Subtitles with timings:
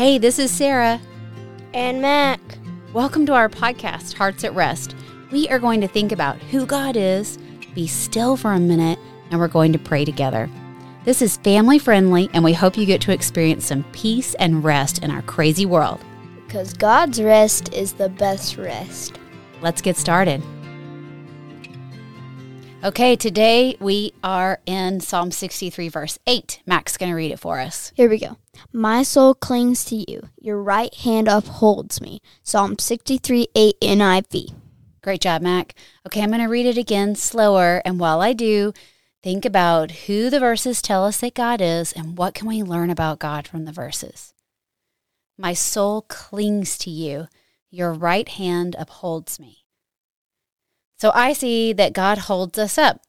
[0.00, 0.98] Hey, this is Sarah.
[1.74, 2.40] And Mac.
[2.94, 4.96] Welcome to our podcast, Hearts at Rest.
[5.30, 7.36] We are going to think about who God is,
[7.74, 8.98] be still for a minute,
[9.30, 10.48] and we're going to pray together.
[11.04, 15.04] This is family friendly, and we hope you get to experience some peace and rest
[15.04, 16.00] in our crazy world.
[16.46, 19.18] Because God's rest is the best rest.
[19.60, 20.42] Let's get started.
[22.82, 26.62] Okay, today we are in Psalm 63, verse 8.
[26.64, 27.92] Mac's going to read it for us.
[27.94, 28.38] Here we go.
[28.72, 30.30] My soul clings to you.
[30.40, 32.22] Your right hand upholds me.
[32.42, 34.54] Psalm 63, 8 NIV.
[35.02, 35.74] Great job, Mac.
[36.06, 37.82] Okay, I'm going to read it again slower.
[37.84, 38.72] And while I do,
[39.22, 42.88] think about who the verses tell us that God is and what can we learn
[42.88, 44.32] about God from the verses.
[45.36, 47.28] My soul clings to you.
[47.70, 49.66] Your right hand upholds me.
[51.00, 53.00] So I see that God holds us up.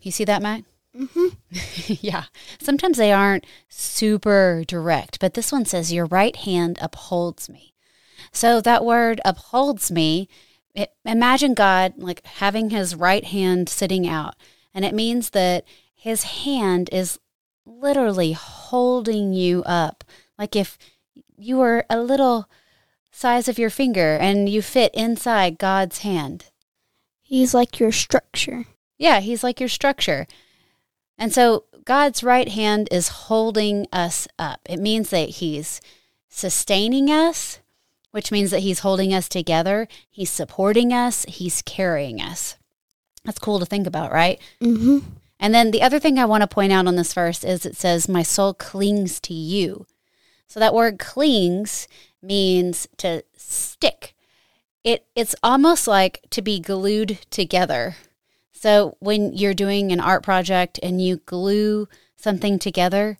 [0.00, 0.62] You see that, Mac?
[0.96, 1.96] Mm-hmm.
[2.00, 2.24] yeah.
[2.58, 7.74] Sometimes they aren't super direct, but this one says, Your right hand upholds me.
[8.32, 10.30] So that word upholds me,
[10.74, 14.34] it, imagine God like having his right hand sitting out.
[14.72, 17.18] And it means that his hand is
[17.66, 20.04] literally holding you up.
[20.38, 20.78] Like if
[21.36, 22.48] you were a little
[23.10, 26.46] size of your finger and you fit inside God's hand.
[27.24, 28.66] He's like your structure.
[28.98, 30.26] Yeah, he's like your structure.
[31.16, 34.60] And so God's right hand is holding us up.
[34.68, 35.80] It means that he's
[36.28, 37.60] sustaining us,
[38.10, 39.88] which means that he's holding us together.
[40.10, 41.24] He's supporting us.
[41.26, 42.56] He's carrying us.
[43.24, 44.38] That's cool to think about, right?
[44.60, 44.98] Mm-hmm.
[45.40, 47.76] And then the other thing I want to point out on this verse is it
[47.76, 49.86] says, My soul clings to you.
[50.46, 51.88] So that word clings
[52.22, 54.13] means to stick
[54.84, 57.96] it it's almost like to be glued together.
[58.52, 63.18] So when you're doing an art project and you glue something together,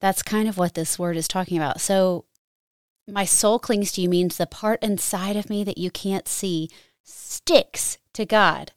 [0.00, 1.80] that's kind of what this word is talking about.
[1.80, 2.24] So
[3.06, 6.70] my soul clings to you means the part inside of me that you can't see
[7.02, 8.72] sticks to God.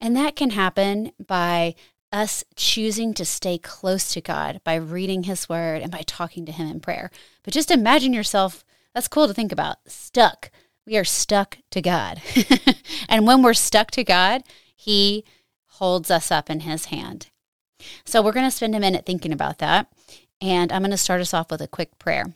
[0.00, 1.74] And that can happen by
[2.12, 6.52] us choosing to stay close to God by reading His Word and by talking to
[6.52, 7.10] Him in prayer.
[7.42, 8.64] But just imagine yourself,
[8.94, 10.50] that's cool to think about, stuck
[10.88, 12.20] we are stuck to God.
[13.08, 14.42] and when we're stuck to God,
[14.74, 15.24] He
[15.66, 17.28] holds us up in His hand.
[18.04, 19.92] So we're going to spend a minute thinking about that.
[20.40, 22.34] And I'm going to start us off with a quick prayer.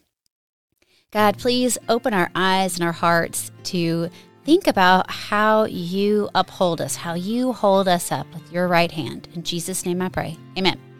[1.11, 4.09] God, please open our eyes and our hearts to
[4.45, 9.27] think about how you uphold us, how you hold us up with your right hand.
[9.33, 10.37] In Jesus' name I pray.
[10.57, 10.92] Amen.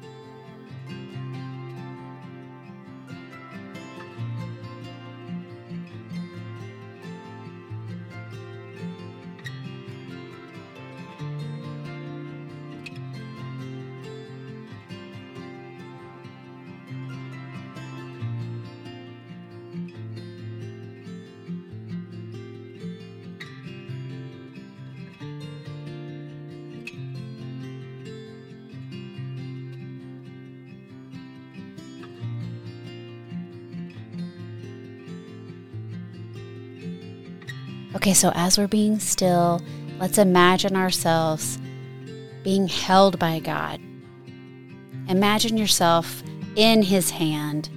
[38.03, 39.61] Okay, so as we're being still,
[39.97, 41.57] let's imagine ourselves
[42.43, 43.79] being held by God.
[45.07, 46.21] Imagine yourself
[46.57, 47.69] in His hand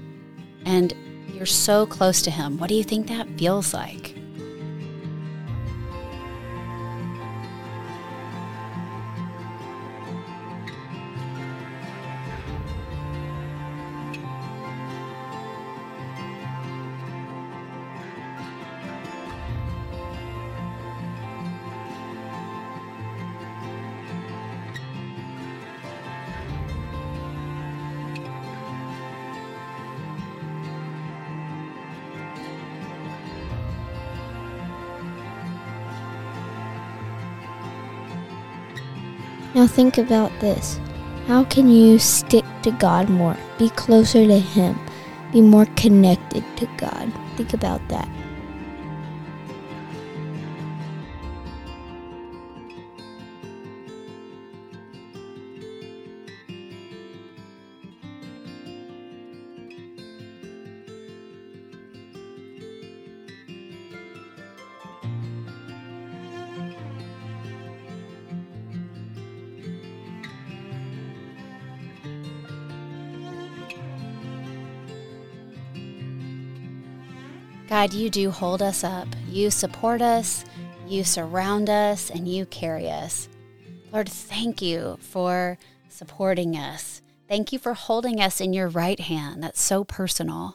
[0.64, 0.92] and
[1.32, 2.58] you're so close to Him.
[2.58, 4.15] What do you think that feels like?
[39.66, 40.78] Now think about this.
[41.26, 43.36] How can you stick to God more?
[43.58, 44.78] Be closer to Him.
[45.32, 47.12] Be more connected to God.
[47.36, 48.08] Think about that.
[77.68, 79.08] God, you do hold us up.
[79.28, 80.44] You support us,
[80.86, 83.28] you surround us, and you carry us.
[83.92, 85.58] Lord, thank you for
[85.88, 87.02] supporting us.
[87.28, 89.42] Thank you for holding us in your right hand.
[89.42, 90.54] That's so personal.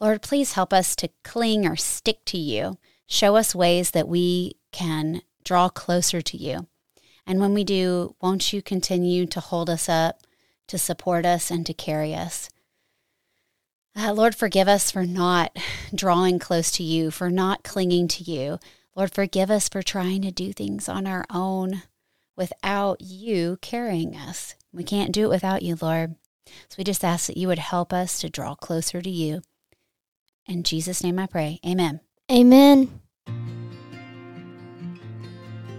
[0.00, 2.78] Lord, please help us to cling or stick to you.
[3.06, 6.66] Show us ways that we can draw closer to you.
[7.26, 10.22] And when we do, won't you continue to hold us up,
[10.66, 12.48] to support us, and to carry us?
[13.98, 15.58] Uh, Lord, forgive us for not
[15.92, 18.60] drawing close to you, for not clinging to you.
[18.94, 21.82] Lord, forgive us for trying to do things on our own
[22.36, 24.54] without you carrying us.
[24.72, 26.14] We can't do it without you, Lord.
[26.46, 29.42] So we just ask that you would help us to draw closer to you.
[30.46, 31.58] In Jesus' name I pray.
[31.66, 31.98] Amen.
[32.30, 33.00] Amen.